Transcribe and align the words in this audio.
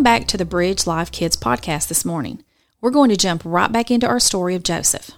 Welcome 0.00 0.18
back 0.18 0.28
to 0.28 0.38
the 0.38 0.46
Bridge 0.46 0.86
Live 0.86 1.12
Kids 1.12 1.36
podcast 1.36 1.88
this 1.88 2.06
morning. 2.06 2.42
We're 2.80 2.88
going 2.88 3.10
to 3.10 3.18
jump 3.18 3.42
right 3.44 3.70
back 3.70 3.90
into 3.90 4.06
our 4.06 4.18
story 4.18 4.54
of 4.54 4.62
Joseph. 4.62 5.10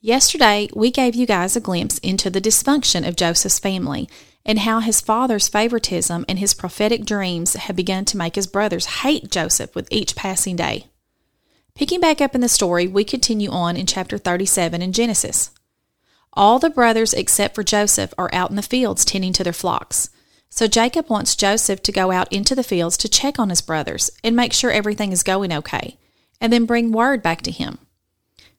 Yesterday, 0.00 0.70
we 0.74 0.90
gave 0.90 1.14
you 1.14 1.26
guys 1.26 1.54
a 1.54 1.60
glimpse 1.60 1.98
into 1.98 2.30
the 2.30 2.40
dysfunction 2.40 3.06
of 3.06 3.14
Joseph's 3.14 3.58
family 3.58 4.08
and 4.42 4.60
how 4.60 4.80
his 4.80 5.02
father's 5.02 5.48
favoritism 5.48 6.24
and 6.26 6.38
his 6.38 6.54
prophetic 6.54 7.04
dreams 7.04 7.52
had 7.52 7.76
begun 7.76 8.06
to 8.06 8.16
make 8.16 8.36
his 8.36 8.46
brothers 8.46 9.02
hate 9.02 9.30
Joseph 9.30 9.74
with 9.74 9.86
each 9.90 10.16
passing 10.16 10.56
day. 10.56 10.86
Picking 11.74 12.00
back 12.00 12.22
up 12.22 12.34
in 12.34 12.40
the 12.40 12.48
story, 12.48 12.88
we 12.88 13.04
continue 13.04 13.50
on 13.50 13.76
in 13.76 13.84
chapter 13.84 14.16
37 14.16 14.80
in 14.80 14.94
Genesis. 14.94 15.50
All 16.32 16.58
the 16.58 16.70
brothers 16.70 17.12
except 17.12 17.54
for 17.54 17.62
Joseph 17.62 18.14
are 18.16 18.30
out 18.32 18.48
in 18.48 18.56
the 18.56 18.62
fields 18.62 19.04
tending 19.04 19.34
to 19.34 19.44
their 19.44 19.52
flocks. 19.52 20.08
So 20.54 20.68
Jacob 20.68 21.10
wants 21.10 21.34
Joseph 21.34 21.82
to 21.82 21.90
go 21.90 22.12
out 22.12 22.32
into 22.32 22.54
the 22.54 22.62
fields 22.62 22.96
to 22.98 23.08
check 23.08 23.40
on 23.40 23.50
his 23.50 23.60
brothers 23.60 24.08
and 24.22 24.36
make 24.36 24.52
sure 24.52 24.70
everything 24.70 25.10
is 25.10 25.24
going 25.24 25.52
okay, 25.52 25.98
and 26.40 26.52
then 26.52 26.64
bring 26.64 26.92
word 26.92 27.24
back 27.24 27.42
to 27.42 27.50
him. 27.50 27.78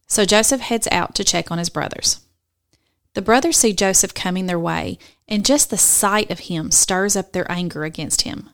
So 0.06 0.26
Joseph 0.26 0.60
heads 0.60 0.90
out 0.92 1.16
to 1.16 1.24
check 1.24 1.52
on 1.52 1.58
his 1.58 1.70
brothers. 1.70 2.20
The 3.14 3.22
brothers 3.22 3.56
see 3.56 3.72
Joseph 3.72 4.14
coming 4.14 4.46
their 4.46 4.60
way, 4.60 5.00
and 5.30 5.46
just 5.46 5.70
the 5.70 5.78
sight 5.78 6.30
of 6.30 6.40
him 6.40 6.70
stirs 6.70 7.16
up 7.16 7.32
their 7.32 7.50
anger 7.50 7.86
against 7.86 8.24
him. 8.24 8.50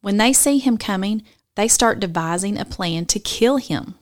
When 0.00 0.16
they 0.16 0.32
see 0.32 0.58
him 0.58 0.78
coming, 0.78 1.22
they 1.54 1.68
start 1.68 2.00
devising 2.00 2.58
a 2.58 2.64
plan 2.64 3.06
to 3.06 3.20
kill 3.20 3.58
him. 3.58 3.94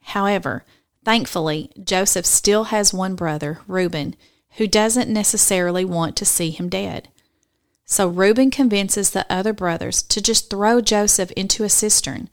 However, 0.00 0.64
thankfully, 1.04 1.70
Joseph 1.84 2.24
still 2.24 2.64
has 2.64 2.94
one 2.94 3.16
brother, 3.16 3.60
Reuben, 3.68 4.16
who 4.52 4.66
doesn't 4.66 5.12
necessarily 5.12 5.84
want 5.84 6.16
to 6.16 6.24
see 6.24 6.48
him 6.48 6.70
dead. 6.70 7.10
So 7.86 8.08
Reuben 8.08 8.50
convinces 8.50 9.10
the 9.10 9.24
other 9.32 9.52
brothers 9.52 10.02
to 10.02 10.20
just 10.20 10.50
throw 10.50 10.80
Joseph 10.80 11.30
into 11.32 11.62
a 11.62 11.68
cistern, 11.68 12.28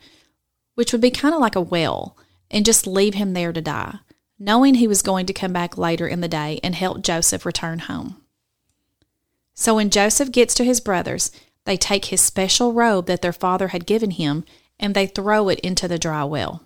which 0.74 0.92
would 0.92 1.02
be 1.02 1.12
kind 1.12 1.36
of 1.36 1.40
like 1.40 1.56
a 1.56 1.62
well, 1.62 2.18
and 2.50 2.66
just 2.66 2.88
leave 2.88 3.14
him 3.14 3.34
there 3.34 3.54
to 3.54 3.62
die, 3.62 4.00
knowing 4.40 4.76
he 4.76 4.88
was 4.88 5.04
going 5.04 5.28
to 5.28 5.34
come 5.34 5.54
back 5.54 5.78
later 5.78 6.08
in 6.08 6.22
the 6.22 6.28
day 6.28 6.60
and 6.64 6.74
help 6.74 7.04
Joseph 7.04 7.46
return 7.46 7.80
home. 7.80 8.18
So 9.54 9.76
when 9.76 9.92
Joseph 9.92 10.32
gets 10.32 10.56
to 10.56 10.64
his 10.64 10.80
brothers, 10.80 11.32
they 11.66 11.78
take 11.78 12.06
his 12.06 12.20
special 12.20 12.74
robe 12.74 13.06
that 13.06 13.22
their 13.22 13.32
father 13.32 13.70
had 13.70 13.86
given 13.86 14.12
him 14.12 14.46
and 14.80 14.96
they 14.96 15.06
throw 15.06 15.50
it 15.50 15.60
into 15.60 15.88
the 15.88 16.00
dry 16.00 16.24
well. 16.24 16.64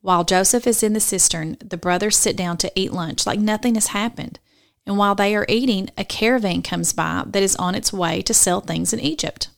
While 0.00 0.24
Joseph 0.24 0.66
is 0.66 0.82
in 0.82 0.92
the 0.92 1.00
cistern, 1.00 1.56
the 1.60 1.76
brothers 1.76 2.16
sit 2.16 2.36
down 2.36 2.58
to 2.58 2.72
eat 2.74 2.92
lunch 2.92 3.24
like 3.24 3.38
nothing 3.38 3.76
has 3.76 3.88
happened. 3.88 4.40
And 4.86 4.98
while 4.98 5.14
they 5.14 5.34
are 5.34 5.46
eating, 5.48 5.88
a 5.96 6.04
caravan 6.04 6.62
comes 6.62 6.92
by 6.92 7.24
that 7.26 7.42
is 7.42 7.56
on 7.56 7.74
its 7.74 7.92
way 7.92 8.20
to 8.22 8.34
sell 8.34 8.60
things 8.60 8.92
in 8.92 9.00
Egypt. 9.00 9.48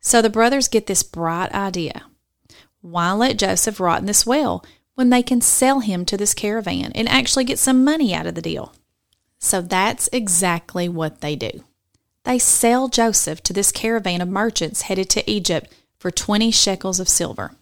So 0.00 0.20
the 0.20 0.30
brothers 0.30 0.68
get 0.68 0.86
this 0.86 1.02
bright 1.02 1.52
idea. 1.52 2.04
Why 2.80 3.12
let 3.12 3.38
Joseph 3.38 3.80
rot 3.80 4.00
in 4.00 4.06
this 4.06 4.26
well 4.26 4.64
when 4.94 5.10
they 5.10 5.22
can 5.22 5.40
sell 5.40 5.80
him 5.80 6.04
to 6.04 6.16
this 6.16 6.34
caravan 6.34 6.92
and 6.94 7.08
actually 7.08 7.44
get 7.44 7.58
some 7.58 7.84
money 7.84 8.12
out 8.12 8.26
of 8.26 8.34
the 8.34 8.42
deal? 8.42 8.74
So 9.38 9.62
that's 9.62 10.08
exactly 10.12 10.88
what 10.88 11.20
they 11.20 11.36
do. 11.36 11.64
They 12.24 12.38
sell 12.38 12.88
Joseph 12.88 13.42
to 13.44 13.52
this 13.52 13.72
caravan 13.72 14.20
of 14.20 14.28
merchants 14.28 14.82
headed 14.82 15.08
to 15.10 15.30
Egypt 15.30 15.72
for 15.98 16.10
20 16.10 16.50
shekels 16.50 17.00
of 17.00 17.08
silver. 17.08 17.52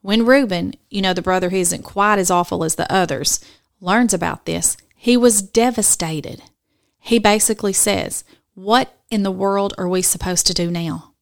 When 0.00 0.26
Reuben, 0.26 0.74
you 0.90 1.02
know, 1.02 1.12
the 1.12 1.22
brother 1.22 1.50
who 1.50 1.56
isn't 1.56 1.82
quite 1.82 2.18
as 2.18 2.30
awful 2.30 2.64
as 2.64 2.74
the 2.74 2.90
others, 2.92 3.40
learns 3.80 4.14
about 4.14 4.44
this, 4.44 4.76
he 5.00 5.16
was 5.16 5.42
devastated. 5.42 6.42
He 6.98 7.20
basically 7.20 7.72
says, 7.72 8.24
What 8.54 8.98
in 9.10 9.22
the 9.22 9.30
world 9.30 9.72
are 9.78 9.88
we 9.88 10.02
supposed 10.02 10.44
to 10.48 10.54
do 10.54 10.72
now? 10.72 11.14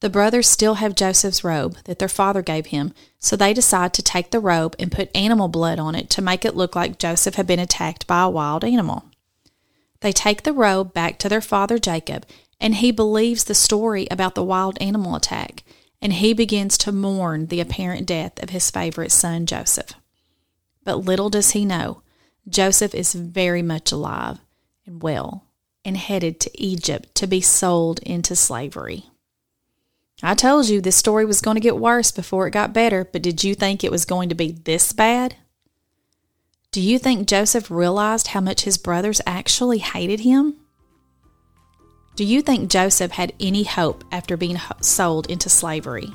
The 0.00 0.10
brothers 0.10 0.46
still 0.46 0.74
have 0.74 0.94
Joseph's 0.94 1.42
robe 1.42 1.78
that 1.84 1.98
their 1.98 2.06
father 2.06 2.42
gave 2.42 2.66
him, 2.66 2.92
so 3.18 3.34
they 3.34 3.54
decide 3.54 3.94
to 3.94 4.02
take 4.02 4.30
the 4.30 4.40
robe 4.40 4.76
and 4.78 4.92
put 4.92 5.10
animal 5.16 5.48
blood 5.48 5.78
on 5.78 5.94
it 5.94 6.10
to 6.10 6.22
make 6.22 6.44
it 6.44 6.54
look 6.54 6.76
like 6.76 6.98
Joseph 6.98 7.36
had 7.36 7.46
been 7.46 7.58
attacked 7.58 8.06
by 8.06 8.24
a 8.24 8.28
wild 8.28 8.62
animal. 8.62 9.06
They 10.00 10.12
take 10.12 10.42
the 10.42 10.52
robe 10.52 10.92
back 10.92 11.18
to 11.20 11.30
their 11.30 11.40
father 11.40 11.78
Jacob, 11.78 12.26
and 12.60 12.74
he 12.74 12.90
believes 12.90 13.44
the 13.44 13.54
story 13.54 14.06
about 14.10 14.34
the 14.34 14.44
wild 14.44 14.76
animal 14.82 15.16
attack, 15.16 15.64
and 16.02 16.12
he 16.12 16.34
begins 16.34 16.76
to 16.78 16.92
mourn 16.92 17.46
the 17.46 17.60
apparent 17.60 18.06
death 18.06 18.42
of 18.42 18.50
his 18.50 18.70
favorite 18.70 19.12
son 19.12 19.46
Joseph. 19.46 19.94
But 20.84 21.06
little 21.06 21.30
does 21.30 21.52
he 21.52 21.64
know 21.64 22.02
Joseph 22.48 22.94
is 22.94 23.12
very 23.12 23.62
much 23.62 23.92
alive 23.92 24.38
and 24.86 25.02
well 25.02 25.44
and 25.84 25.96
headed 25.96 26.40
to 26.40 26.62
Egypt 26.62 27.14
to 27.14 27.26
be 27.26 27.40
sold 27.40 28.00
into 28.00 28.34
slavery. 28.34 29.04
I 30.22 30.34
told 30.34 30.68
you 30.68 30.80
this 30.80 30.96
story 30.96 31.24
was 31.24 31.40
going 31.40 31.56
to 31.56 31.60
get 31.60 31.76
worse 31.76 32.10
before 32.10 32.46
it 32.46 32.52
got 32.52 32.72
better, 32.72 33.04
but 33.04 33.22
did 33.22 33.44
you 33.44 33.54
think 33.54 33.84
it 33.84 33.90
was 33.90 34.04
going 34.04 34.28
to 34.30 34.34
be 34.34 34.52
this 34.52 34.92
bad? 34.92 35.36
Do 36.72 36.80
you 36.80 36.98
think 36.98 37.28
Joseph 37.28 37.70
realized 37.70 38.28
how 38.28 38.40
much 38.40 38.62
his 38.62 38.78
brothers 38.78 39.20
actually 39.26 39.78
hated 39.78 40.20
him? 40.20 40.56
Do 42.16 42.24
you 42.24 42.40
think 42.40 42.70
Joseph 42.70 43.12
had 43.12 43.34
any 43.38 43.64
hope 43.64 44.04
after 44.10 44.36
being 44.36 44.58
sold 44.80 45.26
into 45.30 45.48
slavery? 45.48 46.12